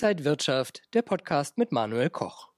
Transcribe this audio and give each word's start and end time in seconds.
Inside 0.00 0.24
Wirtschaft, 0.24 0.82
der 0.94 1.02
Podcast 1.02 1.58
mit 1.58 1.72
Manuel 1.72 2.08
Koch. 2.08 2.50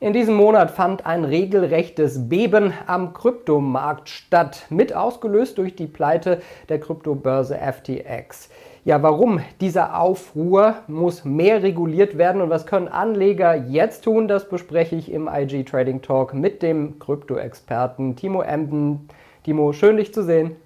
In 0.00 0.14
diesem 0.14 0.34
Monat 0.34 0.70
fand 0.70 1.04
ein 1.04 1.26
regelrechtes 1.26 2.30
Beben 2.30 2.72
am 2.86 3.12
Kryptomarkt 3.12 4.08
statt, 4.08 4.64
mit 4.70 4.94
ausgelöst 4.94 5.58
durch 5.58 5.76
die 5.76 5.86
Pleite 5.86 6.40
der 6.70 6.80
Kryptobörse 6.80 7.58
FTX. 7.58 8.48
Ja, 8.86 9.02
warum 9.02 9.40
dieser 9.60 10.00
Aufruhr 10.00 10.76
muss 10.86 11.26
mehr 11.26 11.62
reguliert 11.62 12.16
werden 12.16 12.40
und 12.40 12.48
was 12.48 12.64
können 12.64 12.88
Anleger 12.88 13.54
jetzt 13.54 14.04
tun, 14.04 14.26
das 14.26 14.48
bespreche 14.48 14.96
ich 14.96 15.12
im 15.12 15.28
IG 15.30 15.64
Trading 15.64 16.00
Talk 16.00 16.32
mit 16.32 16.62
dem 16.62 16.98
Krypto-Experten 16.98 18.16
Timo 18.16 18.40
Emden. 18.40 19.06
Timo, 19.42 19.74
schön 19.74 19.98
dich 19.98 20.14
zu 20.14 20.22
sehen. 20.22 20.56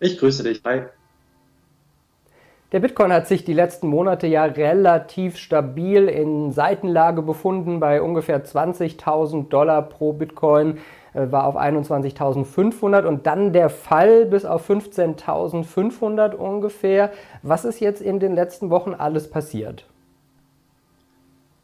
Ich 0.00 0.16
grüße 0.16 0.42
dich. 0.42 0.62
Hi. 0.64 0.84
Der 2.74 2.80
Bitcoin 2.80 3.12
hat 3.12 3.28
sich 3.28 3.44
die 3.44 3.52
letzten 3.52 3.86
Monate 3.86 4.26
ja 4.26 4.46
relativ 4.46 5.36
stabil 5.36 6.08
in 6.08 6.50
Seitenlage 6.50 7.22
befunden 7.22 7.78
bei 7.78 8.02
ungefähr 8.02 8.44
20.000 8.44 9.48
Dollar 9.48 9.80
pro 9.80 10.12
Bitcoin, 10.12 10.78
äh, 11.12 11.30
war 11.30 11.46
auf 11.46 11.56
21.500 11.56 13.04
und 13.04 13.28
dann 13.28 13.52
der 13.52 13.70
Fall 13.70 14.26
bis 14.26 14.44
auf 14.44 14.68
15.500 14.68 16.34
ungefähr. 16.34 17.12
Was 17.44 17.64
ist 17.64 17.78
jetzt 17.78 18.02
in 18.02 18.18
den 18.18 18.34
letzten 18.34 18.70
Wochen 18.70 18.92
alles 18.92 19.30
passiert? 19.30 19.86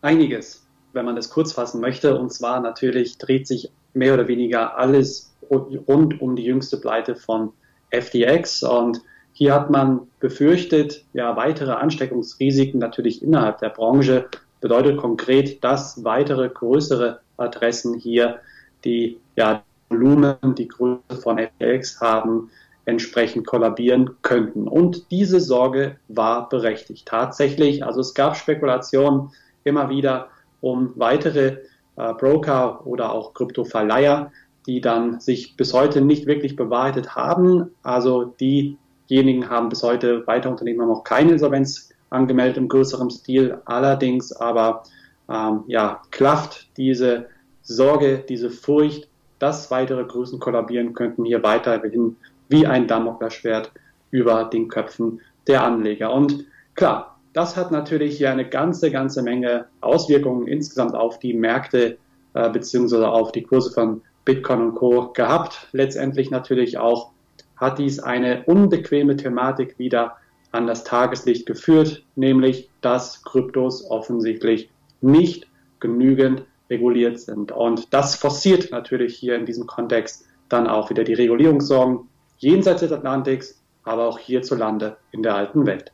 Einiges, 0.03 0.65
wenn 0.93 1.07
man 1.07 1.17
das 1.17 1.29
kurz 1.31 1.53
fassen 1.53 1.81
möchte. 1.81 2.17
Und 2.17 2.33
zwar 2.33 2.61
natürlich 2.61 3.19
dreht 3.19 3.49
sich 3.49 3.73
mehr 3.95 4.15
oder 4.15 4.29
weniger 4.29 4.79
alles 4.79 5.35
rund 5.51 6.21
um 6.23 6.37
die 6.37 6.45
jüngste 6.45 6.77
Pleite 6.77 7.17
von 7.17 7.53
FTX 7.91 8.63
und 8.63 9.03
hier 9.41 9.55
hat 9.55 9.71
man 9.71 10.03
befürchtet, 10.21 11.03
ja, 11.15 11.35
weitere 11.35 11.73
Ansteckungsrisiken 11.73 12.79
natürlich 12.79 13.23
innerhalb 13.23 13.57
der 13.61 13.71
Branche. 13.71 14.27
Bedeutet 14.61 14.99
konkret, 14.99 15.65
dass 15.65 16.05
weitere 16.05 16.51
größere 16.51 17.21
Adressen 17.39 17.95
hier 17.95 18.41
die 18.85 19.19
ja, 19.37 19.63
Volumen, 19.89 20.37
die 20.59 20.69
Größe 20.69 21.23
von 21.23 21.39
FTX 21.39 22.03
haben, 22.03 22.51
entsprechend 22.85 23.47
kollabieren 23.47 24.11
könnten. 24.21 24.69
Und 24.69 25.11
diese 25.11 25.41
Sorge 25.41 25.97
war 26.09 26.51
berechtigt. 26.51 27.09
Tatsächlich, 27.09 27.83
also 27.83 28.01
es 28.01 28.13
gab 28.13 28.37
Spekulationen 28.37 29.31
immer 29.65 29.89
wieder 29.89 30.29
um 30.61 30.93
weitere 30.97 31.57
äh, 31.97 32.13
Broker 32.13 32.87
oder 32.87 33.13
auch 33.13 33.33
Kryptoverleiher, 33.33 34.33
die 34.67 34.83
dann 34.83 35.19
sich 35.19 35.57
bis 35.57 35.73
heute 35.73 36.03
nicht 36.03 36.27
wirklich 36.27 36.57
bewahrheitet 36.57 37.17
haben. 37.17 37.71
Also 37.83 38.25
die 38.39 38.77
Diejenigen 39.11 39.51
haben 39.51 39.69
bis 39.69 39.83
heute, 39.83 40.27
weitere 40.27 40.53
Unternehmen 40.53 40.83
haben 40.83 40.89
noch 40.89 41.05
keine 41.05 41.33
Insolvenz 41.33 41.91
angemeldet 42.11 42.57
im 42.57 42.69
größeren 42.69 43.11
Stil. 43.11 43.59
Allerdings 43.65 44.33
aber 44.33 44.85
ähm, 45.29 45.65
ja, 45.67 46.01
klafft 46.11 46.69
diese 46.77 47.27
Sorge, 47.63 48.25
diese 48.29 48.51
Furcht, 48.51 49.09
dass 49.39 49.71
weitere 49.71 50.05
Größen 50.05 50.39
kollabieren 50.39 50.95
könnten, 50.95 51.25
hier 51.25 51.43
weiterhin 51.43 52.17
wie 52.49 52.67
ein 52.67 52.87
Damoklesschwert 52.87 53.73
über 54.11 54.45
den 54.45 54.69
Köpfen 54.69 55.21
der 55.47 55.65
Anleger. 55.65 56.13
Und 56.13 56.45
klar, 56.75 57.19
das 57.33 57.57
hat 57.57 57.71
natürlich 57.71 58.19
hier 58.19 58.31
eine 58.31 58.49
ganze, 58.49 58.91
ganze 58.91 59.23
Menge 59.23 59.67
Auswirkungen 59.81 60.47
insgesamt 60.47 60.95
auf 60.95 61.19
die 61.19 61.35
Märkte 61.35 61.97
äh, 62.35 62.51
beziehungsweise 62.51 63.09
auf 63.09 63.33
die 63.33 63.43
Kurse 63.43 63.73
von 63.73 64.03
Bitcoin 64.25 64.61
und 64.61 64.75
Co. 64.75 65.13
gehabt. 65.13 65.69
Letztendlich 65.73 66.31
natürlich 66.31 66.79
auch 66.79 67.13
hat 67.61 67.79
dies 67.79 68.01
eine 68.01 68.45
unbequeme 68.47 69.17
Thematik 69.17 69.79
wieder 69.79 70.17
an 70.53 70.67
das 70.67 70.83
Tageslicht 70.85 71.47
geführt, 71.47 72.05
nämlich 72.17 72.71
dass 72.81 73.23
Kryptos 73.23 73.89
offensichtlich 73.89 74.71
nicht 75.01 75.47
genügend 75.79 76.45
reguliert 76.69 77.21
sind. 77.21 77.53
Und 77.53 77.93
das 77.93 78.17
forciert 78.17 78.71
natürlich 78.71 79.17
hier 79.17 79.37
in 79.37 79.47
diesem 79.47 79.67
Kontext 79.67 80.27
dann 80.49 80.67
auch 80.67 80.91
wieder 80.91 81.05
die 81.05 81.15
Regulierungssorgen 81.15 82.09
jenseits 82.39 82.81
des 82.81 82.93
Atlantiks, 82.93 83.63
aber 83.85 84.09
auch 84.09 84.19
hierzulande 84.19 84.97
in 85.13 85.23
der 85.23 85.35
alten 85.35 85.67
Welt. 85.67 85.93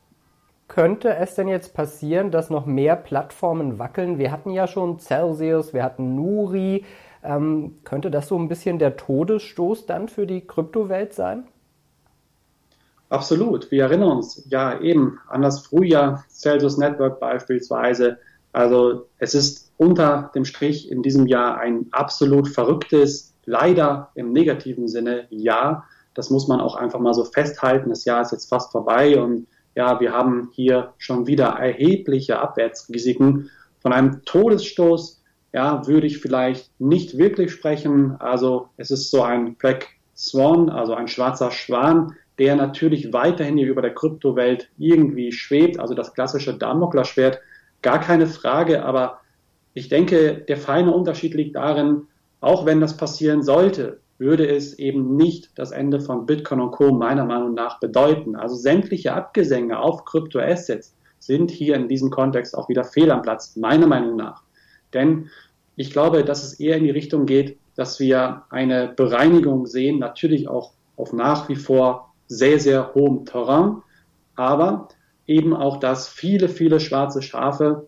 Könnte 0.68 1.14
es 1.14 1.34
denn 1.34 1.48
jetzt 1.48 1.74
passieren, 1.74 2.30
dass 2.30 2.50
noch 2.50 2.66
mehr 2.66 2.96
Plattformen 2.96 3.78
wackeln? 3.78 4.18
Wir 4.18 4.32
hatten 4.32 4.50
ja 4.50 4.66
schon 4.66 4.98
Celsius, 4.98 5.72
wir 5.72 5.84
hatten 5.84 6.16
Nuri. 6.16 6.84
Ähm, 7.22 7.78
könnte 7.84 8.10
das 8.10 8.28
so 8.28 8.36
ein 8.36 8.48
bisschen 8.48 8.78
der 8.78 8.96
Todesstoß 8.96 9.86
dann 9.86 10.08
für 10.08 10.26
die 10.26 10.46
Kryptowelt 10.46 11.12
sein? 11.12 11.44
Absolut. 13.08 13.70
Wir 13.70 13.84
erinnern 13.84 14.16
uns 14.16 14.44
ja 14.48 14.80
eben 14.80 15.20
an 15.28 15.42
das 15.42 15.60
Frühjahr 15.60 16.24
Celsius 16.28 16.76
Network 16.76 17.20
beispielsweise. 17.20 18.18
Also 18.52 19.06
es 19.18 19.34
ist 19.34 19.70
unter 19.76 20.30
dem 20.34 20.44
Strich 20.44 20.90
in 20.90 21.02
diesem 21.02 21.26
Jahr 21.26 21.58
ein 21.58 21.86
absolut 21.92 22.48
verrücktes, 22.48 23.34
leider 23.44 24.10
im 24.14 24.32
negativen 24.32 24.88
Sinne 24.88 25.26
Jahr. 25.30 25.86
Das 26.14 26.30
muss 26.30 26.48
man 26.48 26.60
auch 26.60 26.74
einfach 26.74 26.98
mal 26.98 27.14
so 27.14 27.24
festhalten. 27.24 27.90
Das 27.90 28.04
Jahr 28.04 28.22
ist 28.22 28.32
jetzt 28.32 28.48
fast 28.48 28.72
vorbei 28.72 29.20
und 29.20 29.46
ja, 29.76 30.00
wir 30.00 30.12
haben 30.12 30.48
hier 30.52 30.94
schon 30.96 31.26
wieder 31.26 31.48
erhebliche 31.48 32.40
Abwärtsrisiken. 32.40 33.50
Von 33.80 33.92
einem 33.92 34.24
Todesstoß, 34.24 35.22
ja, 35.52 35.86
würde 35.86 36.06
ich 36.06 36.18
vielleicht 36.18 36.70
nicht 36.80 37.18
wirklich 37.18 37.52
sprechen. 37.52 38.16
Also 38.18 38.70
es 38.78 38.90
ist 38.90 39.10
so 39.10 39.22
ein 39.22 39.54
Black 39.54 39.88
Swan, 40.16 40.70
also 40.70 40.94
ein 40.94 41.08
schwarzer 41.08 41.50
Schwan, 41.50 42.14
der 42.38 42.56
natürlich 42.56 43.12
weiterhin 43.12 43.56
hier 43.56 43.68
über 43.68 43.82
der 43.82 43.94
Kryptowelt 43.94 44.68
irgendwie 44.78 45.32
schwebt, 45.32 45.78
also 45.78 45.94
das 45.94 46.14
klassische 46.14 46.56
Damoklesschwert, 46.56 47.40
gar 47.82 48.00
keine 48.00 48.26
Frage, 48.26 48.84
aber 48.84 49.20
ich 49.74 49.88
denke, 49.88 50.44
der 50.48 50.56
feine 50.56 50.92
Unterschied 50.92 51.34
liegt 51.34 51.56
darin, 51.56 52.08
auch 52.40 52.66
wenn 52.66 52.80
das 52.80 52.96
passieren 52.96 53.42
sollte, 53.42 54.00
würde 54.18 54.48
es 54.48 54.78
eben 54.78 55.16
nicht 55.16 55.50
das 55.56 55.70
Ende 55.70 56.00
von 56.00 56.26
Bitcoin 56.26 56.60
und 56.60 56.70
Co. 56.70 56.92
meiner 56.92 57.24
Meinung 57.24 57.54
nach 57.54 57.80
bedeuten. 57.80 58.36
Also 58.36 58.56
sämtliche 58.56 59.12
Abgesänge 59.12 59.78
auf 59.78 60.04
Kryptoassets 60.04 60.94
sind 61.18 61.50
hier 61.50 61.76
in 61.76 61.88
diesem 61.88 62.10
Kontext 62.10 62.56
auch 62.56 62.68
wieder 62.68 62.84
fehl 62.84 63.10
am 63.10 63.22
Platz, 63.22 63.56
meiner 63.56 63.86
Meinung 63.86 64.16
nach. 64.16 64.42
Denn 64.94 65.28
ich 65.76 65.90
glaube, 65.90 66.24
dass 66.24 66.42
es 66.42 66.58
eher 66.58 66.76
in 66.76 66.84
die 66.84 66.90
Richtung 66.90 67.26
geht, 67.26 67.58
dass 67.74 68.00
wir 68.00 68.44
eine 68.48 68.88
Bereinigung 68.88 69.66
sehen, 69.66 69.98
natürlich 69.98 70.48
auch 70.48 70.72
auf 70.96 71.12
nach 71.12 71.48
wie 71.50 71.56
vor 71.56 72.14
sehr, 72.28 72.58
sehr 72.58 72.94
hohem 72.94 73.24
Terrain, 73.24 73.82
aber 74.34 74.88
eben 75.26 75.54
auch, 75.54 75.78
dass 75.78 76.08
viele, 76.08 76.48
viele 76.48 76.80
schwarze 76.80 77.22
Schafe 77.22 77.86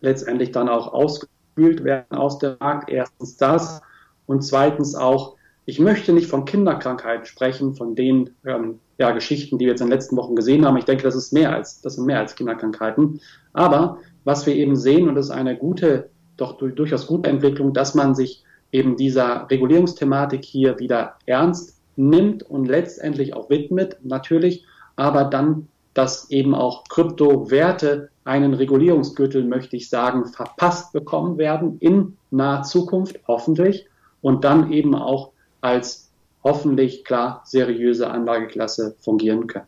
letztendlich 0.00 0.52
dann 0.52 0.68
auch 0.68 0.92
ausgespült 0.92 1.84
werden 1.84 2.16
aus 2.16 2.38
dem 2.38 2.56
Markt. 2.60 2.90
Erstens 2.90 3.36
das 3.36 3.82
und 4.26 4.42
zweitens 4.42 4.94
auch, 4.94 5.36
ich 5.66 5.78
möchte 5.78 6.12
nicht 6.12 6.30
von 6.30 6.46
Kinderkrankheiten 6.46 7.26
sprechen, 7.26 7.74
von 7.74 7.94
den 7.94 8.30
ähm, 8.46 8.78
ja, 8.96 9.10
Geschichten, 9.10 9.58
die 9.58 9.66
wir 9.66 9.72
jetzt 9.72 9.80
in 9.80 9.88
den 9.88 9.92
letzten 9.92 10.16
Wochen 10.16 10.34
gesehen 10.34 10.64
haben. 10.64 10.76
Ich 10.78 10.86
denke, 10.86 11.02
das 11.02 11.14
ist 11.14 11.32
mehr 11.32 11.54
als, 11.54 11.82
das 11.82 11.96
sind 11.96 12.06
mehr 12.06 12.18
als 12.18 12.34
Kinderkrankheiten. 12.34 13.20
Aber 13.52 13.98
was 14.24 14.46
wir 14.46 14.54
eben 14.54 14.76
sehen, 14.76 15.08
und 15.08 15.14
das 15.14 15.26
ist 15.26 15.30
eine 15.30 15.56
gute, 15.56 16.10
doch 16.36 16.56
durchaus 16.56 17.06
gute 17.06 17.28
Entwicklung, 17.28 17.74
dass 17.74 17.94
man 17.94 18.14
sich 18.14 18.44
eben 18.72 18.96
dieser 18.96 19.48
Regulierungsthematik 19.50 20.44
hier 20.44 20.78
wieder 20.78 21.16
ernst 21.26 21.77
nimmt 21.98 22.42
und 22.42 22.66
letztendlich 22.66 23.34
auch 23.34 23.50
widmet, 23.50 23.98
natürlich, 24.02 24.64
aber 24.96 25.24
dann, 25.24 25.68
dass 25.94 26.30
eben 26.30 26.54
auch 26.54 26.84
Kryptowerte 26.84 28.10
einen 28.24 28.54
Regulierungsgürtel, 28.54 29.44
möchte 29.44 29.76
ich 29.76 29.88
sagen, 29.88 30.26
verpasst 30.26 30.92
bekommen 30.92 31.38
werden 31.38 31.78
in 31.80 32.16
naher 32.30 32.62
Zukunft, 32.62 33.18
hoffentlich, 33.26 33.86
und 34.20 34.44
dann 34.44 34.72
eben 34.72 34.94
auch 34.94 35.32
als 35.60 36.10
hoffentlich 36.44 37.04
klar 37.04 37.42
seriöse 37.44 38.10
Anlageklasse 38.10 38.94
fungieren 39.00 39.46
können. 39.46 39.66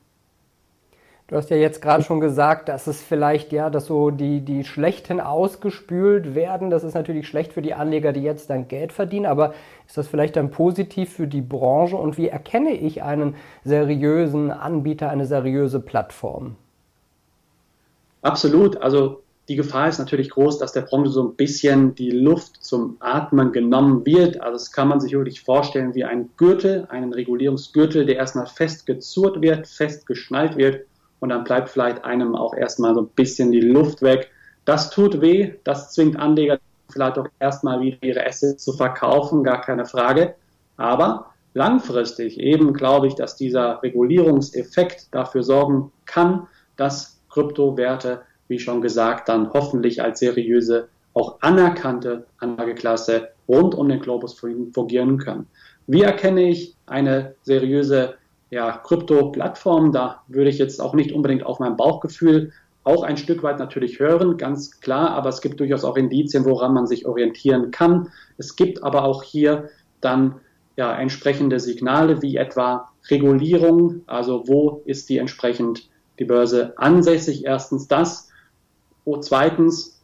Du 1.31 1.37
hast 1.37 1.49
ja 1.49 1.57
jetzt 1.57 1.81
gerade 1.81 2.03
schon 2.03 2.19
gesagt, 2.19 2.69
dass 2.69 2.89
es 2.89 3.01
vielleicht, 3.01 3.53
ja, 3.53 3.71
dass 3.71 3.87
so 3.87 4.11
die, 4.11 4.41
die 4.41 4.65
Schlechten 4.65 5.21
ausgespült 5.21 6.35
werden. 6.35 6.71
Das 6.71 6.83
ist 6.83 6.95
natürlich 6.95 7.29
schlecht 7.29 7.53
für 7.53 7.63
die 7.63 7.73
Anleger, 7.73 8.13
die 8.13 8.23
jetzt 8.23 8.51
dann 8.51 8.67
Geld 8.67 8.93
verdienen. 8.93 9.27
Aber 9.27 9.55
ist 9.87 9.97
das 9.97 10.09
vielleicht 10.09 10.35
dann 10.35 10.51
positiv 10.51 11.13
für 11.13 11.29
die 11.29 11.41
Branche? 11.41 11.95
Und 11.95 12.19
wie 12.19 12.27
erkenne 12.27 12.73
ich 12.73 13.05
einen 13.05 13.37
seriösen 13.63 14.51
Anbieter, 14.51 15.09
eine 15.09 15.25
seriöse 15.25 15.79
Plattform? 15.79 16.57
Absolut. 18.23 18.83
Also 18.83 19.23
die 19.49 19.55
Gefahr 19.55 19.87
ist 19.87 20.01
natürlich 20.01 20.31
groß, 20.31 20.59
dass 20.59 20.73
der 20.73 20.83
Branche 20.83 21.11
so 21.11 21.23
ein 21.23 21.37
bisschen 21.37 21.95
die 21.95 22.11
Luft 22.11 22.57
zum 22.65 22.97
Atmen 22.99 23.53
genommen 23.53 24.05
wird. 24.05 24.41
Also 24.41 24.55
das 24.55 24.73
kann 24.73 24.89
man 24.89 24.99
sich 24.99 25.13
wirklich 25.13 25.43
vorstellen 25.43 25.95
wie 25.95 26.03
ein 26.03 26.31
Gürtel, 26.37 26.89
einen 26.91 27.13
Regulierungsgürtel, 27.13 28.05
der 28.05 28.17
erstmal 28.17 28.47
festgezurrt 28.47 29.41
wird, 29.41 29.69
festgeschnallt 29.69 30.57
wird 30.57 30.90
und 31.21 31.29
dann 31.29 31.45
bleibt 31.45 31.69
vielleicht 31.69 32.05
einem 32.05 32.35
auch 32.35 32.55
erstmal 32.55 32.95
so 32.95 33.03
ein 33.03 33.09
bisschen 33.09 33.53
die 33.53 33.61
Luft 33.61 34.03
weg. 34.03 34.31
Das 34.65 34.91
tut 34.91 35.21
weh, 35.21 35.55
das 35.65 35.93
zwingt 35.93 36.19
Anleger 36.19 36.59
vielleicht 36.91 37.19
auch 37.19 37.29
erstmal 37.39 37.81
wieder 37.81 38.03
ihre 38.03 38.27
Assets 38.27 38.65
zu 38.65 38.73
verkaufen, 38.73 39.45
gar 39.45 39.61
keine 39.61 39.87
Frage. 39.87 40.35
Aber 40.77 41.27
langfristig 41.55 42.41
eben 42.41 42.73
glaube 42.73 43.07
ich, 43.07 43.15
dass 43.15 43.37
dieser 43.37 43.83
Regulierungseffekt 43.83 45.15
dafür 45.15 45.43
sorgen 45.43 45.93
kann, 46.05 46.49
dass 46.77 47.21
Kryptowerte 47.29 48.23
wie 48.51 48.59
schon 48.59 48.83
gesagt, 48.83 49.29
dann 49.29 49.53
hoffentlich 49.53 50.03
als 50.03 50.19
seriöse, 50.19 50.89
auch 51.15 51.41
anerkannte 51.41 52.27
Anlageklasse 52.39 53.29
rund 53.49 53.77
um 53.77 53.89
den 53.89 54.01
Globus 54.01 54.35
fungieren 54.35 55.19
können. 55.19 55.47
Wie 55.87 56.03
erkenne 56.03 56.43
ich 56.43 56.75
eine 56.87 57.37
seriöse 57.43 58.17
ja, 58.51 58.73
Krypto-Plattform? 58.73 59.93
Da 59.93 60.23
würde 60.29 60.51
ich 60.51 60.59
jetzt 60.59 60.81
auch 60.81 60.95
nicht 60.95 61.13
unbedingt 61.13 61.47
auf 61.47 61.59
mein 61.61 61.77
Bauchgefühl 61.77 62.53
auch 62.85 63.03
ein 63.03 63.17
Stück 63.17 63.43
weit 63.43 63.59
natürlich 63.59 64.01
hören, 64.01 64.37
ganz 64.37 64.81
klar, 64.81 65.11
aber 65.11 65.29
es 65.29 65.41
gibt 65.41 65.61
durchaus 65.61 65.85
auch 65.85 65.97
Indizien, 65.97 66.45
woran 66.45 66.73
man 66.73 66.87
sich 66.87 67.07
orientieren 67.07 67.71
kann. 67.71 68.09
Es 68.39 68.57
gibt 68.57 68.83
aber 68.83 69.05
auch 69.05 69.23
hier 69.23 69.69
dann 70.01 70.37
ja, 70.77 70.97
entsprechende 70.97 71.61
Signale 71.61 72.23
wie 72.23 72.37
etwa 72.37 72.91
Regulierung, 73.11 74.03
also 74.07 74.49
wo 74.49 74.83
ist 74.87 75.09
die 75.09 75.19
entsprechend 75.19 75.91
die 76.19 76.25
Börse 76.25 76.73
ansässig? 76.77 77.45
Erstens 77.45 77.87
das. 77.87 78.31
Und 79.05 79.25
zweitens 79.25 80.03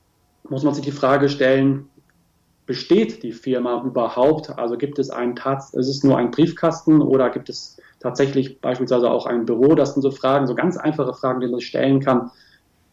muss 0.49 0.63
man 0.63 0.75
sich 0.75 0.85
die 0.85 0.93
Frage 0.93 1.29
stellen, 1.29 1.89
besteht 2.67 3.23
die 3.23 3.33
Firma 3.33 3.83
überhaupt? 3.85 4.59
Also 4.59 4.77
gibt 4.77 4.99
es 4.99 5.11
einen 5.11 5.37
Tats, 5.37 5.73
ist 5.73 5.89
es 5.89 6.03
nur 6.03 6.19
ein 6.19 6.31
Briefkasten 6.31 7.01
oder 7.01 7.31
gibt 7.31 7.49
es 7.49 7.79
tatsächlich 8.01 8.61
beispielsweise 8.61 9.11
auch 9.11 9.27
ein 9.27 9.47
Büro? 9.47 9.75
Das 9.75 9.95
sind 9.95 10.03
so 10.03 10.11
Fragen, 10.11 10.47
so 10.47 10.55
ganz 10.55 10.77
einfache 10.77 11.15
Fragen, 11.15 11.41
die 11.41 11.47
man 11.47 11.61
sich 11.61 11.69
stellen 11.69 12.01
kann. 12.01 12.31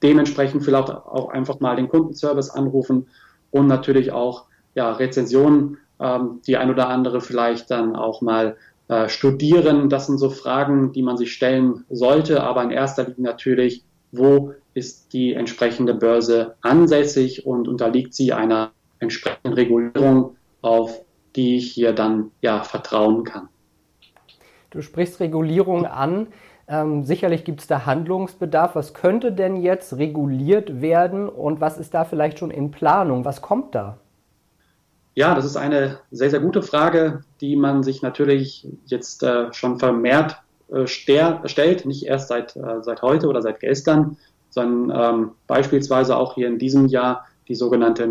Dementsprechend 0.01 0.63
vielleicht 0.63 0.89
auch 0.89 1.29
einfach 1.29 1.59
mal 1.59 1.75
den 1.75 1.89
Kundenservice 1.89 2.51
anrufen 2.51 3.07
und 3.51 3.67
natürlich 3.67 4.11
auch 4.11 4.45
ja, 4.75 4.91
Rezensionen, 4.91 5.77
ähm, 5.99 6.41
die 6.45 6.57
ein 6.57 6.69
oder 6.69 6.89
andere 6.89 7.21
vielleicht 7.21 7.71
dann 7.71 7.95
auch 7.95 8.21
mal 8.21 8.57
äh, 8.89 9.09
studieren. 9.09 9.89
Das 9.89 10.07
sind 10.07 10.17
so 10.17 10.29
Fragen, 10.29 10.91
die 10.91 11.01
man 11.01 11.17
sich 11.17 11.33
stellen 11.33 11.85
sollte, 11.89 12.43
aber 12.43 12.63
in 12.63 12.71
erster 12.71 13.05
Linie 13.05 13.23
natürlich, 13.23 13.83
wo 14.11 14.53
ist 14.73 15.13
die 15.13 15.33
entsprechende 15.33 15.93
Börse 15.93 16.55
ansässig 16.61 17.45
und 17.45 17.67
unterliegt 17.67 18.13
sie 18.13 18.33
einer 18.33 18.71
entsprechenden 19.03 19.53
Regulierung, 19.53 20.35
auf 20.61 21.01
die 21.35 21.57
ich 21.57 21.71
hier 21.71 21.93
dann 21.93 22.31
ja 22.41 22.63
vertrauen 22.63 23.23
kann. 23.23 23.49
Du 24.69 24.81
sprichst 24.81 25.19
Regulierung 25.19 25.85
an. 25.85 26.27
Ähm, 26.67 27.03
sicherlich 27.03 27.43
gibt 27.43 27.61
es 27.61 27.67
da 27.67 27.85
Handlungsbedarf. 27.85 28.75
Was 28.75 28.93
könnte 28.93 29.31
denn 29.31 29.57
jetzt 29.57 29.97
reguliert 29.97 30.81
werden 30.81 31.29
und 31.29 31.61
was 31.61 31.77
ist 31.77 31.93
da 31.93 32.05
vielleicht 32.05 32.39
schon 32.39 32.51
in 32.51 32.71
Planung? 32.71 33.25
Was 33.25 33.41
kommt 33.41 33.75
da? 33.75 33.97
Ja, 35.15 35.35
das 35.35 35.45
ist 35.45 35.57
eine 35.57 35.99
sehr, 36.09 36.31
sehr 36.31 36.39
gute 36.39 36.63
Frage, 36.63 37.23
die 37.39 37.55
man 37.55 37.83
sich 37.83 38.01
natürlich 38.01 38.67
jetzt 38.85 39.21
äh, 39.21 39.53
schon 39.53 39.77
vermehrt 39.77 40.41
äh, 40.71 40.87
stellt, 40.87 41.85
nicht 41.85 42.07
erst 42.07 42.29
seit, 42.29 42.55
äh, 42.55 42.81
seit 42.81 43.03
heute 43.03 43.27
oder 43.27 43.43
seit 43.43 43.59
gestern, 43.59 44.17
sondern 44.49 45.15
ähm, 45.15 45.31
beispielsweise 45.45 46.17
auch 46.17 46.33
hier 46.33 46.47
in 46.47 46.57
diesem 46.57 46.87
Jahr 46.87 47.27
die 47.47 47.55
sogenannte 47.55 48.07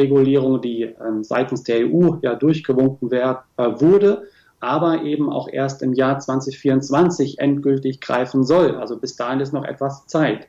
Mika-Regulierung, 0.00 0.60
die 0.60 0.82
ähm, 0.82 1.22
seitens 1.24 1.62
der 1.62 1.86
EU 1.86 2.16
ja 2.22 2.34
durchgewunken 2.34 3.10
wär, 3.10 3.44
äh, 3.56 3.68
wurde, 3.80 4.24
aber 4.60 5.02
eben 5.02 5.30
auch 5.30 5.48
erst 5.50 5.82
im 5.82 5.92
Jahr 5.92 6.18
2024 6.18 7.38
endgültig 7.38 8.00
greifen 8.00 8.44
soll. 8.44 8.76
Also 8.76 8.98
bis 8.98 9.16
dahin 9.16 9.40
ist 9.40 9.52
noch 9.52 9.64
etwas 9.64 10.06
Zeit. 10.06 10.48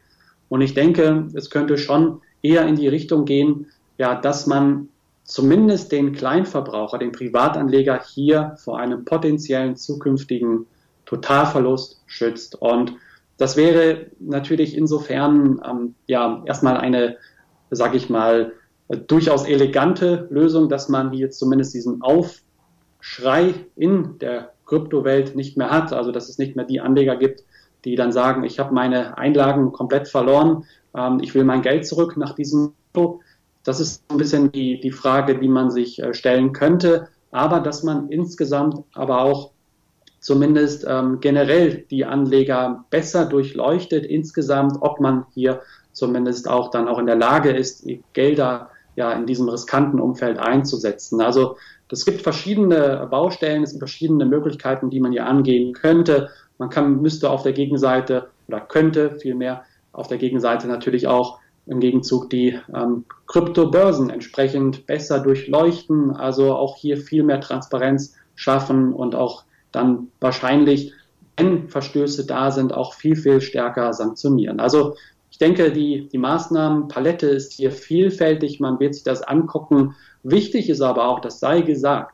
Und 0.50 0.62
ich 0.62 0.74
denke, 0.74 1.28
es 1.34 1.50
könnte 1.50 1.78
schon 1.78 2.22
eher 2.42 2.66
in 2.66 2.76
die 2.76 2.88
Richtung 2.88 3.26
gehen, 3.26 3.68
ja, 3.98 4.16
dass 4.16 4.48
man 4.48 4.90
zumindest 5.24 5.92
den 5.92 6.12
Kleinverbraucher, 6.12 6.98
den 6.98 7.14
Privatanleger 7.14 8.02
hier 8.04 8.56
vor 8.58 8.80
einem 8.80 9.06
potenziellen 9.06 9.78
zukünftigen 9.78 10.66
Totalverlust 11.06 12.02
schützt. 12.06 12.62
Und 12.62 12.96
das 13.38 13.56
wäre 13.56 14.08
natürlich 14.20 14.76
insofern 14.76 15.62
ähm, 15.66 15.96
ja 16.08 16.44
erstmal 16.46 16.78
eine, 16.78 17.18
sage 17.70 17.96
ich 17.96 18.10
mal, 18.10 18.52
durchaus 18.96 19.46
elegante 19.46 20.28
Lösung, 20.30 20.70
dass 20.70 20.90
man 20.90 21.12
hier 21.12 21.32
zumindest 21.32 21.74
diesen 21.74 22.02
Aufschrei 22.02 23.54
in 23.76 24.18
der 24.20 24.54
Kryptowelt 24.66 25.36
nicht 25.36 25.58
mehr 25.58 25.70
hat. 25.70 25.94
Also 25.94 26.12
dass 26.12 26.30
es 26.30 26.38
nicht 26.38 26.56
mehr 26.56 26.66
die 26.66 26.82
Anleger 26.82 27.16
gibt, 27.16 27.44
die 27.86 27.96
dann 27.96 28.12
sagen, 28.12 28.44
ich 28.44 28.60
habe 28.60 28.74
meine 28.74 29.18
Einlagen 29.18 29.72
komplett 29.72 30.08
verloren, 30.08 30.66
ähm, 30.96 31.20
ich 31.22 31.34
will 31.34 31.44
mein 31.44 31.62
Geld 31.62 31.86
zurück 31.86 32.18
nach 32.18 32.36
diesem 32.36 32.74
Krypto. 32.94 33.22
Das 33.64 33.80
ist 33.80 34.04
ein 34.10 34.18
bisschen 34.18 34.52
die, 34.52 34.80
die 34.80 34.92
Frage, 34.92 35.38
die 35.40 35.48
man 35.48 35.72
sich 35.72 36.02
äh, 36.02 36.14
stellen 36.14 36.54
könnte. 36.54 37.08
Aber 37.32 37.60
dass 37.60 37.84
man 37.84 38.10
insgesamt 38.10 38.84
aber 38.94 39.22
auch 39.22 39.52
zumindest 40.20 40.86
ähm, 40.88 41.20
generell 41.20 41.86
die 41.90 42.06
Anleger 42.06 42.86
besser 42.90 43.26
durchleuchtet 43.26 44.06
insgesamt, 44.06 44.78
ob 44.82 45.00
man 45.00 45.26
hier 45.34 45.62
zumindest 45.94 46.50
auch 46.50 46.72
dann 46.72 46.88
auch 46.88 47.00
in 47.00 47.06
der 47.06 47.16
Lage 47.16 47.52
ist, 47.52 47.86
Gelder 48.14 48.70
ja 48.96 49.12
in 49.14 49.26
diesem 49.26 49.48
riskanten 49.50 50.00
Umfeld 50.00 50.38
einzusetzen. 50.38 51.22
Also 51.22 51.58
es 51.90 52.06
gibt 52.06 52.22
verschiedene 52.22 53.08
Baustellen, 53.10 53.64
es 53.64 53.72
gibt 53.72 53.82
verschiedene 53.82 54.26
Möglichkeiten, 54.26 54.90
die 54.90 55.00
man 55.00 55.12
hier 55.12 55.26
angehen 55.26 55.74
könnte. 55.74 56.30
Man 56.58 56.70
kann, 56.70 57.02
müsste 57.02 57.30
auf 57.30 57.44
der 57.44 57.54
Gegenseite 57.54 58.30
oder 58.48 58.62
könnte 58.62 59.12
vielmehr 59.20 59.64
auf 59.92 60.08
der 60.08 60.18
Gegenseite 60.18 60.68
natürlich 60.68 61.08
auch 61.08 61.40
im 61.66 61.80
Gegenzug 61.80 62.30
die 62.30 62.60
ähm, 62.74 63.06
Kryptobörsen 63.28 64.10
entsprechend 64.10 64.88
besser 64.88 65.20
durchleuchten, 65.20 66.12
also 66.12 66.56
auch 66.56 66.78
hier 66.78 66.98
viel 66.98 67.24
mehr 67.24 67.42
Transparenz 67.42 68.16
schaffen 68.36 68.94
und 68.94 69.16
auch 69.16 69.44
dann 69.72 70.08
wahrscheinlich, 70.20 70.94
wenn 71.38 71.70
Verstöße 71.70 72.26
da 72.26 72.52
sind, 72.52 72.74
auch 72.74 72.94
viel, 72.94 73.16
viel 73.16 73.42
stärker 73.42 73.94
sanktionieren. 73.94 74.60
Also 74.60 74.96
ich 75.32 75.38
denke, 75.38 75.72
die, 75.72 76.10
die 76.10 76.18
Maßnahmenpalette 76.18 77.28
ist 77.28 77.54
hier 77.54 77.72
vielfältig, 77.72 78.60
man 78.60 78.80
wird 78.80 78.94
sich 78.94 79.04
das 79.04 79.24
angucken. 79.24 79.96
Wichtig 80.24 80.70
ist 80.70 80.82
aber 80.82 81.08
auch, 81.08 81.22
das 81.22 81.40
sei 81.40 81.62
gesagt, 81.62 82.14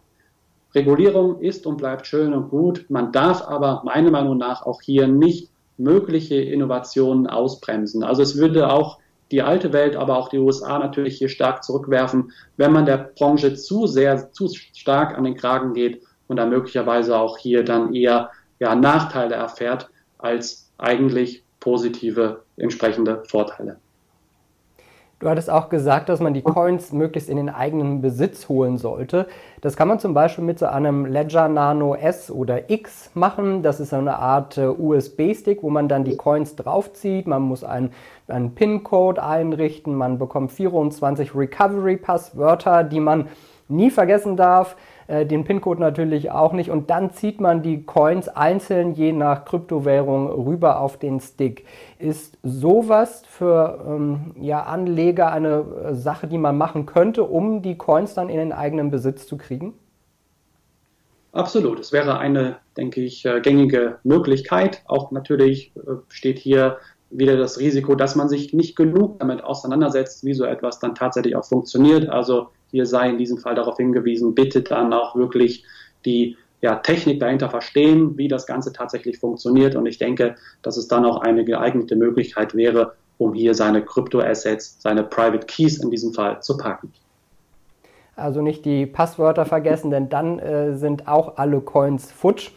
Regulierung 0.75 1.41
ist 1.41 1.65
und 1.65 1.77
bleibt 1.77 2.05
schön 2.05 2.33
und 2.33 2.49
gut. 2.49 2.85
Man 2.89 3.11
darf 3.11 3.41
aber 3.41 3.81
meiner 3.83 4.11
Meinung 4.11 4.37
nach 4.37 4.61
auch 4.65 4.81
hier 4.81 5.07
nicht 5.07 5.49
mögliche 5.77 6.35
Innovationen 6.35 7.27
ausbremsen. 7.27 8.03
Also 8.03 8.21
es 8.21 8.37
würde 8.37 8.71
auch 8.71 8.99
die 9.31 9.41
alte 9.41 9.73
Welt, 9.73 9.95
aber 9.95 10.17
auch 10.17 10.29
die 10.29 10.37
USA 10.37 10.77
natürlich 10.77 11.17
hier 11.17 11.29
stark 11.29 11.63
zurückwerfen, 11.63 12.31
wenn 12.55 12.71
man 12.71 12.85
der 12.85 13.11
Branche 13.17 13.55
zu 13.55 13.87
sehr, 13.87 14.31
zu 14.31 14.47
stark 14.47 15.17
an 15.17 15.23
den 15.23 15.35
Kragen 15.35 15.73
geht 15.73 16.03
und 16.27 16.37
dann 16.37 16.49
möglicherweise 16.49 17.17
auch 17.17 17.37
hier 17.37 17.63
dann 17.63 17.95
eher 17.95 18.29
ja, 18.59 18.75
Nachteile 18.75 19.35
erfährt 19.35 19.89
als 20.19 20.71
eigentlich 20.77 21.43
positive 21.67 22.43
entsprechende 22.55 23.23
Vorteile. 23.27 23.75
Du 25.19 25.27
hattest 25.27 25.49
auch 25.49 25.67
gesagt, 25.67 26.07
dass 26.07 26.21
man 26.21 26.33
die 26.33 26.41
Coins 26.41 26.93
möglichst 26.93 27.29
in 27.29 27.35
den 27.35 27.49
eigenen 27.49 27.99
Besitz 27.99 28.47
holen 28.47 28.77
sollte. 28.77 29.27
Das 29.59 29.75
kann 29.75 29.89
man 29.89 29.99
zum 29.99 30.13
Beispiel 30.13 30.45
mit 30.45 30.59
so 30.59 30.67
einem 30.67 31.05
Ledger 31.05 31.49
Nano 31.49 31.93
S 31.95 32.31
oder 32.31 32.69
X 32.69 33.11
machen. 33.15 33.63
Das 33.63 33.81
ist 33.81 33.93
eine 33.93 34.17
Art 34.17 34.57
äh, 34.57 34.67
USB-Stick, 34.67 35.61
wo 35.61 35.69
man 35.69 35.89
dann 35.89 36.05
die 36.05 36.15
Coins 36.15 36.55
draufzieht. 36.55 37.27
Man 37.27 37.41
muss 37.41 37.65
einen, 37.65 37.91
einen 38.29 38.55
PIN-Code 38.55 39.21
einrichten. 39.21 39.93
Man 39.93 40.19
bekommt 40.19 40.53
24 40.53 41.35
Recovery-Passwörter, 41.35 42.85
die 42.85 43.01
man 43.01 43.27
nie 43.67 43.91
vergessen 43.91 44.37
darf. 44.37 44.77
Äh, 45.07 45.25
den 45.25 45.45
PIN-Code 45.45 45.79
natürlich 45.79 46.31
auch 46.31 46.53
nicht. 46.53 46.69
Und 46.69 46.89
dann 46.89 47.11
zieht 47.11 47.39
man 47.39 47.63
die 47.63 47.83
Coins 47.83 48.27
einzeln 48.27 48.93
je 48.93 49.13
nach 49.13 49.45
Kryptowährung 49.45 50.27
rüber 50.27 50.81
auf 50.81 50.97
den 50.97 51.19
Stick. 51.19 51.65
Ist 51.97 52.37
sowas 52.43 53.23
für 53.25 53.83
ähm, 53.87 54.35
ja, 54.39 54.63
Anleger 54.63 55.31
eine 55.31 55.63
äh, 55.89 55.95
Sache, 55.95 56.27
die 56.27 56.37
man 56.37 56.57
machen 56.57 56.85
könnte, 56.85 57.23
um 57.23 57.61
die 57.61 57.77
Coins 57.77 58.13
dann 58.13 58.29
in 58.29 58.37
den 58.37 58.51
eigenen 58.51 58.91
Besitz 58.91 59.27
zu 59.27 59.37
kriegen? 59.37 59.73
Absolut. 61.31 61.79
Es 61.79 61.91
wäre 61.91 62.17
eine, 62.17 62.57
denke 62.75 63.01
ich, 63.01 63.25
äh, 63.25 63.39
gängige 63.39 63.99
Möglichkeit. 64.03 64.83
Auch 64.87 65.11
natürlich 65.11 65.71
steht 66.09 66.39
hier 66.39 66.77
wieder 67.09 67.37
das 67.37 67.59
Risiko, 67.59 67.95
dass 67.95 68.15
man 68.15 68.27
sich 68.27 68.53
nicht 68.53 68.75
genug 68.75 69.19
damit 69.19 69.41
auseinandersetzt, 69.41 70.25
wie 70.25 70.33
so 70.33 70.43
etwas 70.43 70.79
dann 70.79 70.95
tatsächlich 70.95 71.37
auch 71.37 71.45
funktioniert. 71.45 72.09
Also 72.09 72.49
hier 72.71 72.85
sei 72.85 73.09
in 73.09 73.17
diesem 73.17 73.37
Fall 73.37 73.55
darauf 73.55 73.77
hingewiesen, 73.77 74.35
bitte 74.35 74.61
dann 74.61 74.93
auch 74.93 75.15
wirklich 75.15 75.63
die 76.05 76.37
ja, 76.61 76.75
Technik 76.75 77.19
dahinter 77.19 77.49
verstehen, 77.49 78.17
wie 78.17 78.27
das 78.27 78.47
Ganze 78.47 78.73
tatsächlich 78.73 79.19
funktioniert. 79.19 79.75
Und 79.75 79.85
ich 79.85 79.97
denke, 79.97 80.35
dass 80.61 80.77
es 80.77 80.87
dann 80.87 81.05
auch 81.05 81.21
eine 81.21 81.45
geeignete 81.45 81.95
Möglichkeit 81.95 82.55
wäre, 82.55 82.93
um 83.17 83.33
hier 83.33 83.53
seine 83.53 83.83
Kryptoassets, 83.83 84.77
seine 84.79 85.03
Private 85.03 85.45
Keys 85.45 85.77
in 85.77 85.91
diesem 85.91 86.13
Fall 86.13 86.41
zu 86.41 86.57
packen. 86.57 86.91
Also 88.15 88.41
nicht 88.41 88.65
die 88.65 88.87
Passwörter 88.87 89.45
vergessen, 89.45 89.91
denn 89.91 90.09
dann 90.09 90.39
äh, 90.39 90.75
sind 90.75 91.07
auch 91.07 91.37
alle 91.37 91.61
Coins 91.61 92.11
futsch. 92.11 92.51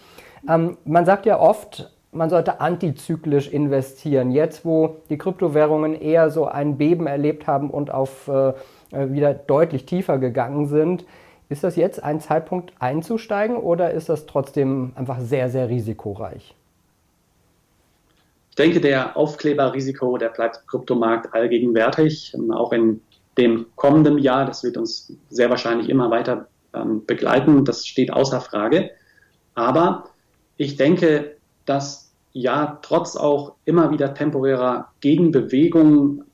Ähm, 0.49 0.79
man 0.87 1.05
sagt 1.05 1.26
ja 1.26 1.38
oft, 1.38 1.93
man 2.12 2.31
sollte 2.31 2.61
antizyklisch 2.61 3.49
investieren. 3.49 4.31
Jetzt, 4.31 4.64
wo 4.64 4.97
die 5.09 5.19
Kryptowährungen 5.19 5.95
eher 5.95 6.31
so 6.31 6.47
ein 6.47 6.76
Beben 6.76 7.07
erlebt 7.07 7.47
haben 7.47 7.71
und 7.71 7.90
auf 7.93 8.29
äh, 8.29 8.49
äh, 8.90 9.12
wieder 9.12 9.35
deutlich 9.35 9.87
tiefer 9.87 10.19
gegangen 10.19 10.67
sind, 10.67 11.05
ist 11.49 11.64
das 11.64 11.76
jetzt 11.76 12.02
ein 12.02 12.21
Zeitpunkt 12.21 12.73
einzusteigen 12.79 13.57
oder 13.57 13.93
ist 13.93 14.09
das 14.09 14.26
trotzdem 14.26 14.93
einfach 14.97 15.21
sehr, 15.21 15.49
sehr 15.50 15.69
risikoreich? 15.69 16.55
ich 18.50 18.57
denke, 18.57 18.81
der 18.81 19.17
Aufkleberrisiko, 19.17 20.19
der 20.19 20.29
bleibt 20.29 20.57
im 20.57 20.67
Kryptomarkt 20.67 21.33
allgegenwärtig, 21.33 22.35
ähm, 22.35 22.50
auch 22.50 22.73
in 22.73 23.00
dem 23.38 23.67
kommenden 23.76 24.19
Jahr. 24.19 24.45
Das 24.45 24.64
wird 24.64 24.76
uns 24.76 25.12
sehr 25.31 25.49
wahrscheinlich 25.50 25.88
immer 25.88 26.11
weiter 26.11 26.49
ähm, 26.75 27.07
begleiten. 27.07 27.64
Das 27.64 27.87
steht 27.87 28.12
außer 28.12 28.40
Frage. 28.40 28.90
Aber 29.55 30.11
ich 30.57 30.76
denke, 30.76 31.37
dass 31.71 32.12
ja 32.33 32.79
trotz 32.83 33.17
auch 33.17 33.55
immer 33.65 33.91
wieder 33.91 34.12
temporärer 34.12 34.89
Gegenbewegungen 35.00 36.25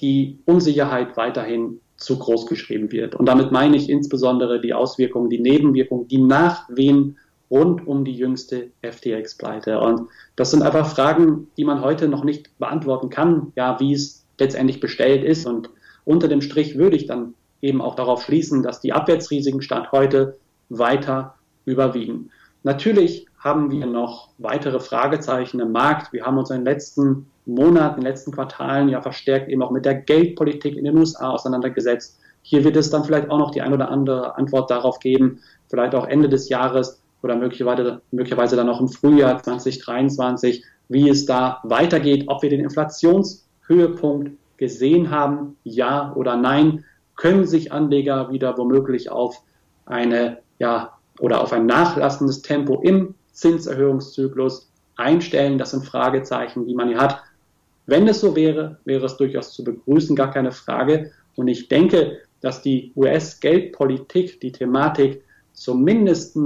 die 0.00 0.38
Unsicherheit 0.44 1.16
weiterhin 1.16 1.80
zu 1.96 2.18
groß 2.18 2.46
geschrieben 2.46 2.92
wird. 2.92 3.14
Und 3.14 3.26
damit 3.26 3.52
meine 3.52 3.76
ich 3.76 3.90
insbesondere 3.90 4.60
die 4.60 4.72
Auswirkungen, 4.72 5.28
die 5.30 5.38
Nebenwirkungen, 5.40 6.08
die 6.08 6.18
Nachwehen 6.18 7.18
rund 7.50 7.86
um 7.86 8.04
die 8.04 8.14
jüngste 8.14 8.68
FTX-Pleite. 8.82 9.80
Und 9.80 10.08
das 10.36 10.50
sind 10.50 10.62
einfach 10.62 10.88
Fragen, 10.88 11.48
die 11.56 11.64
man 11.64 11.82
heute 11.82 12.08
noch 12.08 12.24
nicht 12.24 12.56
beantworten 12.58 13.10
kann, 13.10 13.52
ja, 13.56 13.80
wie 13.80 13.92
es 13.92 14.24
letztendlich 14.38 14.80
bestellt 14.80 15.24
ist. 15.24 15.46
Und 15.46 15.70
unter 16.04 16.28
dem 16.28 16.40
Strich 16.40 16.78
würde 16.78 16.96
ich 16.96 17.06
dann 17.06 17.34
eben 17.60 17.82
auch 17.82 17.96
darauf 17.96 18.22
schließen, 18.22 18.62
dass 18.62 18.80
die 18.80 18.92
Abwärtsrisiken 18.92 19.62
Stand 19.62 19.92
heute 19.92 20.38
weiter 20.68 21.34
überwiegen. 21.64 22.30
Natürlich 22.62 23.26
haben 23.38 23.70
wir 23.70 23.86
noch 23.86 24.28
weitere 24.38 24.80
Fragezeichen 24.80 25.60
im 25.60 25.72
Markt. 25.72 26.12
Wir 26.12 26.26
haben 26.26 26.36
uns 26.36 26.50
in 26.50 26.58
den 26.58 26.66
letzten 26.66 27.26
Monaten, 27.46 27.98
in 27.98 28.04
den 28.04 28.10
letzten 28.12 28.32
Quartalen 28.32 28.88
ja 28.88 29.00
verstärkt 29.00 29.48
eben 29.48 29.62
auch 29.62 29.70
mit 29.70 29.86
der 29.86 29.94
Geldpolitik 29.94 30.76
in 30.76 30.84
den 30.84 30.96
USA 30.96 31.30
auseinandergesetzt. 31.30 32.18
Hier 32.42 32.64
wird 32.64 32.76
es 32.76 32.90
dann 32.90 33.04
vielleicht 33.04 33.30
auch 33.30 33.38
noch 33.38 33.50
die 33.50 33.62
ein 33.62 33.72
oder 33.72 33.90
andere 33.90 34.36
Antwort 34.36 34.70
darauf 34.70 34.98
geben, 34.98 35.40
vielleicht 35.68 35.94
auch 35.94 36.06
Ende 36.06 36.28
des 36.28 36.48
Jahres 36.48 37.00
oder 37.22 37.36
möglicherweise, 37.36 38.00
möglicherweise 38.10 38.56
dann 38.56 38.68
auch 38.68 38.80
im 38.80 38.88
Frühjahr 38.88 39.42
2023, 39.42 40.64
wie 40.88 41.08
es 41.08 41.26
da 41.26 41.60
weitergeht, 41.64 42.24
ob 42.26 42.42
wir 42.42 42.50
den 42.50 42.60
Inflationshöhepunkt 42.60 44.32
gesehen 44.56 45.10
haben, 45.10 45.56
ja 45.64 46.12
oder 46.14 46.36
nein, 46.36 46.84
können 47.16 47.46
sich 47.46 47.72
Anleger 47.72 48.30
wieder 48.32 48.56
womöglich 48.58 49.10
auf 49.10 49.42
eine, 49.86 50.38
ja, 50.58 50.99
oder 51.20 51.40
auf 51.42 51.52
ein 51.52 51.66
nachlassendes 51.66 52.42
Tempo 52.42 52.80
im 52.82 53.14
Zinserhöhungszyklus 53.32 54.70
einstellen. 54.96 55.58
Das 55.58 55.70
sind 55.70 55.84
Fragezeichen, 55.84 56.66
die 56.66 56.74
man 56.74 56.88
hier 56.88 56.98
hat. 56.98 57.22
Wenn 57.86 58.06
es 58.08 58.20
so 58.20 58.36
wäre, 58.36 58.78
wäre 58.84 59.06
es 59.06 59.16
durchaus 59.16 59.52
zu 59.52 59.64
begrüßen, 59.64 60.16
gar 60.16 60.30
keine 60.30 60.52
Frage. 60.52 61.12
Und 61.36 61.48
ich 61.48 61.68
denke, 61.68 62.18
dass 62.40 62.62
die 62.62 62.92
US-Geldpolitik, 62.96 64.40
die 64.40 64.52
Thematik 64.52 65.22
zumindest 65.52 66.38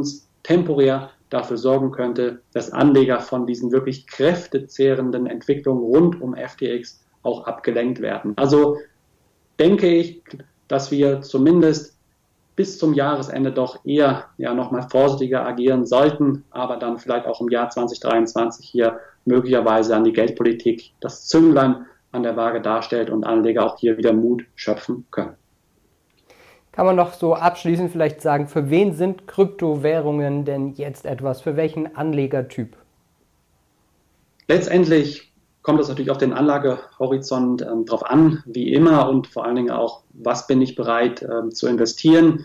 temporär 0.42 1.10
dafür 1.30 1.56
sorgen 1.56 1.90
könnte, 1.90 2.40
dass 2.52 2.70
Anleger 2.70 3.20
von 3.20 3.46
diesen 3.46 3.72
wirklich 3.72 4.06
kräftezehrenden 4.06 5.26
Entwicklungen 5.26 5.82
rund 5.82 6.20
um 6.20 6.34
FTX 6.34 7.00
auch 7.22 7.46
abgelenkt 7.46 8.00
werden. 8.00 8.34
Also 8.36 8.78
denke 9.58 9.88
ich, 9.88 10.22
dass 10.68 10.90
wir 10.90 11.22
zumindest 11.22 11.93
bis 12.56 12.78
zum 12.78 12.94
Jahresende 12.94 13.52
doch 13.52 13.84
eher 13.84 14.26
ja 14.38 14.54
nochmal 14.54 14.88
vorsichtiger 14.88 15.44
agieren 15.44 15.86
sollten, 15.86 16.44
aber 16.50 16.76
dann 16.76 16.98
vielleicht 16.98 17.26
auch 17.26 17.40
im 17.40 17.48
Jahr 17.48 17.70
2023 17.70 18.68
hier 18.68 19.00
möglicherweise 19.24 19.96
an 19.96 20.04
die 20.04 20.12
Geldpolitik 20.12 20.92
das 21.00 21.26
Zünglein 21.26 21.86
an 22.12 22.22
der 22.22 22.36
Waage 22.36 22.60
darstellt 22.60 23.10
und 23.10 23.24
Anleger 23.24 23.66
auch 23.66 23.78
hier 23.78 23.96
wieder 23.96 24.12
Mut 24.12 24.44
schöpfen 24.54 25.04
können. 25.10 25.34
Kann 26.70 26.86
man 26.86 26.96
noch 26.96 27.14
so 27.14 27.34
abschließend 27.34 27.92
vielleicht 27.92 28.20
sagen, 28.20 28.48
für 28.48 28.70
wen 28.70 28.94
sind 28.94 29.28
Kryptowährungen 29.28 30.44
denn 30.44 30.74
jetzt 30.74 31.06
etwas? 31.06 31.40
Für 31.40 31.56
welchen 31.56 31.94
Anlegertyp? 31.96 32.76
Letztendlich 34.48 35.32
kommt 35.64 35.80
es 35.80 35.88
natürlich 35.88 36.10
auf 36.10 36.18
den 36.18 36.34
Anlagehorizont 36.34 37.62
ähm, 37.62 37.86
drauf 37.86 38.04
an, 38.04 38.44
wie 38.46 38.72
immer, 38.72 39.08
und 39.08 39.26
vor 39.26 39.44
allen 39.44 39.56
Dingen 39.56 39.70
auch, 39.70 40.02
was 40.12 40.46
bin 40.46 40.60
ich 40.60 40.76
bereit 40.76 41.22
ähm, 41.22 41.50
zu 41.50 41.66
investieren. 41.66 42.44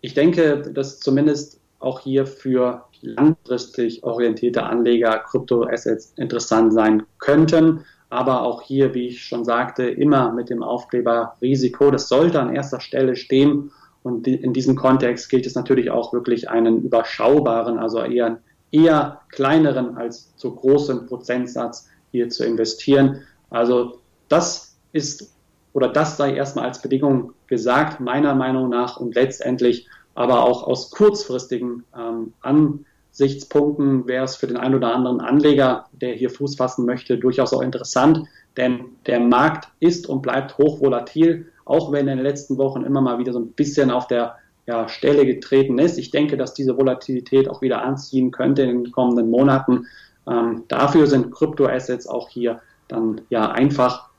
Ich 0.00 0.14
denke, 0.14 0.62
dass 0.72 1.00
zumindest 1.00 1.60
auch 1.80 1.98
hier 2.00 2.24
für 2.24 2.84
langfristig 3.00 4.04
orientierte 4.04 4.62
Anleger 4.62 5.18
Kryptoassets 5.18 6.14
interessant 6.16 6.72
sein 6.72 7.02
könnten. 7.18 7.84
Aber 8.10 8.42
auch 8.42 8.62
hier, 8.62 8.94
wie 8.94 9.08
ich 9.08 9.24
schon 9.24 9.44
sagte, 9.44 9.84
immer 9.84 10.32
mit 10.32 10.48
dem 10.48 10.62
Aufkleber 10.62 11.34
Risiko. 11.42 11.90
Das 11.90 12.08
sollte 12.08 12.40
an 12.40 12.54
erster 12.54 12.78
Stelle 12.78 13.16
stehen. 13.16 13.72
Und 14.04 14.28
in 14.28 14.52
diesem 14.52 14.76
Kontext 14.76 15.30
gilt 15.30 15.46
es 15.46 15.56
natürlich 15.56 15.90
auch 15.90 16.12
wirklich 16.12 16.48
einen 16.48 16.82
überschaubaren, 16.82 17.78
also 17.78 18.00
eher, 18.02 18.38
eher 18.70 19.20
kleineren 19.30 19.96
als 19.96 20.36
zu 20.36 20.54
großen 20.54 21.06
Prozentsatz 21.06 21.88
hier 22.12 22.28
zu 22.28 22.44
investieren. 22.44 23.22
Also 23.50 23.98
das 24.28 24.76
ist 24.92 25.32
oder 25.72 25.88
das 25.88 26.16
sei 26.16 26.34
erstmal 26.34 26.66
als 26.66 26.82
Bedingung 26.82 27.32
gesagt, 27.46 28.00
meiner 28.00 28.34
Meinung 28.34 28.68
nach 28.68 28.98
und 28.98 29.14
letztendlich 29.14 29.88
aber 30.14 30.44
auch 30.44 30.64
aus 30.64 30.90
kurzfristigen 30.90 31.84
ähm, 31.96 32.34
Ansichtspunkten 32.42 34.06
wäre 34.06 34.24
es 34.24 34.36
für 34.36 34.46
den 34.46 34.58
einen 34.58 34.74
oder 34.74 34.94
anderen 34.94 35.20
Anleger, 35.20 35.86
der 35.92 36.14
hier 36.14 36.30
Fuß 36.30 36.56
fassen 36.56 36.84
möchte, 36.84 37.16
durchaus 37.18 37.54
auch 37.54 37.62
interessant, 37.62 38.26
denn 38.58 38.84
der 39.06 39.20
Markt 39.20 39.68
ist 39.80 40.06
und 40.06 40.20
bleibt 40.20 40.58
hochvolatil, 40.58 41.50
auch 41.64 41.92
wenn 41.92 42.06
er 42.06 42.12
in 42.12 42.18
den 42.18 42.26
letzten 42.26 42.58
Wochen 42.58 42.82
immer 42.82 43.00
mal 43.00 43.18
wieder 43.18 43.32
so 43.32 43.38
ein 43.38 43.52
bisschen 43.52 43.90
auf 43.90 44.06
der 44.06 44.36
ja, 44.66 44.88
Stelle 44.88 45.24
getreten 45.24 45.78
ist. 45.78 45.98
Ich 45.98 46.10
denke, 46.10 46.36
dass 46.36 46.54
diese 46.54 46.76
Volatilität 46.76 47.48
auch 47.48 47.62
wieder 47.62 47.82
anziehen 47.82 48.30
könnte 48.30 48.62
in 48.62 48.84
den 48.84 48.92
kommenden 48.92 49.30
Monaten. 49.30 49.86
Ähm, 50.28 50.64
dafür 50.68 51.06
sind 51.06 51.30
Kryptoassets 51.32 52.06
auch 52.06 52.28
hier 52.28 52.60
dann 52.88 53.22
ja 53.30 53.50
einfach 53.50 54.10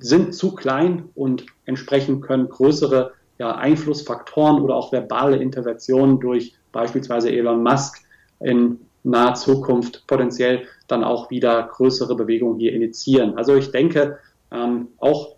sind 0.00 0.34
zu 0.34 0.54
klein 0.54 1.08
und 1.14 1.46
entsprechend 1.64 2.22
können 2.22 2.48
größere 2.48 3.12
ja, 3.38 3.54
Einflussfaktoren 3.54 4.60
oder 4.60 4.74
auch 4.74 4.92
verbale 4.92 5.36
Interventionen 5.36 6.20
durch 6.20 6.54
beispielsweise 6.72 7.30
Elon 7.30 7.62
Musk 7.62 8.02
in 8.40 8.80
naher 9.04 9.34
Zukunft 9.34 10.06
potenziell 10.06 10.66
dann 10.88 11.04
auch 11.04 11.30
wieder 11.30 11.62
größere 11.62 12.14
Bewegungen 12.14 12.58
hier 12.58 12.72
initiieren. 12.72 13.36
Also 13.36 13.56
ich 13.56 13.70
denke, 13.70 14.18
ähm, 14.50 14.88
auch 14.98 15.36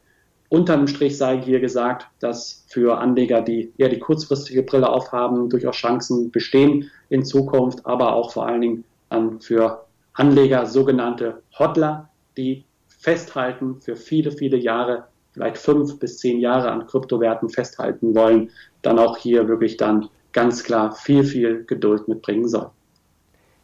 unterm 0.48 0.86
Strich 0.86 1.16
sei 1.16 1.40
hier 1.40 1.60
gesagt, 1.60 2.06
dass 2.20 2.64
für 2.68 2.98
Anleger, 2.98 3.40
die 3.40 3.72
eher 3.78 3.88
die 3.88 3.98
kurzfristige 3.98 4.62
Brille 4.62 4.88
aufhaben, 4.88 5.48
durchaus 5.48 5.76
Chancen 5.76 6.30
bestehen 6.30 6.90
in 7.08 7.24
Zukunft, 7.24 7.86
aber 7.86 8.14
auch 8.14 8.32
vor 8.32 8.46
allen 8.46 8.60
Dingen 8.60 8.84
ähm, 9.14 9.40
für 9.40 9.84
Anleger, 10.14 10.66
sogenannte 10.66 11.42
Hodler, 11.58 12.08
die 12.36 12.64
festhalten 12.86 13.80
für 13.80 13.96
viele, 13.96 14.32
viele 14.32 14.56
Jahre, 14.56 15.04
vielleicht 15.32 15.58
fünf 15.58 15.98
bis 15.98 16.18
zehn 16.18 16.40
Jahre 16.40 16.70
an 16.70 16.86
Kryptowerten 16.86 17.48
festhalten 17.48 18.14
wollen, 18.14 18.50
dann 18.82 18.98
auch 18.98 19.16
hier 19.16 19.48
wirklich 19.48 19.76
dann 19.76 20.08
ganz 20.32 20.64
klar 20.64 20.94
viel, 20.94 21.24
viel 21.24 21.64
Geduld 21.64 22.08
mitbringen 22.08 22.48
soll. 22.48 22.70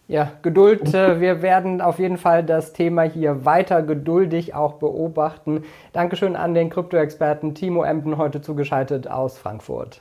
Ja, 0.08 0.32
Geduld. 0.42 0.92
Äh, 0.92 1.20
wir 1.20 1.40
werden 1.40 1.80
auf 1.80 2.00
jeden 2.00 2.18
Fall 2.18 2.44
das 2.44 2.72
Thema 2.72 3.02
hier 3.02 3.44
weiter 3.44 3.82
geduldig 3.82 4.54
auch 4.54 4.74
beobachten. 4.74 5.62
Dankeschön 5.92 6.34
an 6.34 6.52
den 6.52 6.68
Krypto-Experten 6.68 7.54
Timo 7.54 7.84
Emden 7.84 8.18
heute 8.18 8.42
zugeschaltet 8.42 9.06
aus 9.06 9.38
Frankfurt. 9.38 10.00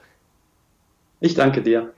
Ich 1.19 1.35
danke 1.35 1.61
dir. 1.61 1.93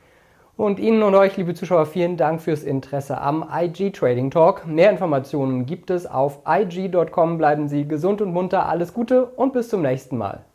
Und 0.61 0.77
Ihnen 0.77 1.01
und 1.01 1.15
euch, 1.15 1.37
liebe 1.37 1.55
Zuschauer, 1.55 1.87
vielen 1.87 2.17
Dank 2.17 2.39
fürs 2.39 2.61
Interesse 2.61 3.19
am 3.19 3.43
IG 3.51 3.89
Trading 3.89 4.29
Talk. 4.29 4.67
Mehr 4.67 4.91
Informationen 4.91 5.65
gibt 5.65 5.89
es 5.89 6.05
auf 6.05 6.43
IG.com. 6.47 7.39
Bleiben 7.39 7.67
Sie 7.67 7.87
gesund 7.87 8.21
und 8.21 8.31
munter. 8.31 8.69
Alles 8.69 8.93
Gute 8.93 9.25
und 9.25 9.53
bis 9.53 9.69
zum 9.69 9.81
nächsten 9.81 10.19
Mal. 10.19 10.45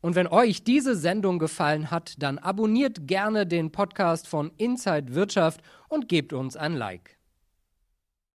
Und 0.00 0.16
wenn 0.16 0.26
euch 0.26 0.64
diese 0.64 0.96
Sendung 0.96 1.38
gefallen 1.38 1.92
hat, 1.92 2.20
dann 2.20 2.38
abonniert 2.38 3.06
gerne 3.06 3.46
den 3.46 3.70
Podcast 3.70 4.26
von 4.26 4.50
Inside 4.56 5.14
Wirtschaft 5.14 5.60
und 5.88 6.08
gebt 6.08 6.32
uns 6.32 6.56
ein 6.56 6.74
Like. 6.74 7.16